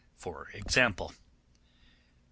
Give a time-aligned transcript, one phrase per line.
[0.17, 1.15] For example: 1.